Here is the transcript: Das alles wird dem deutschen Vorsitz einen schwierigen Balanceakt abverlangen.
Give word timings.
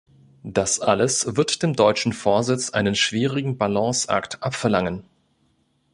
Das 0.41 0.79
alles 0.79 1.35
wird 1.37 1.61
dem 1.61 1.75
deutschen 1.75 2.11
Vorsitz 2.11 2.71
einen 2.71 2.95
schwierigen 2.95 3.59
Balanceakt 3.59 4.41
abverlangen. 4.41 5.05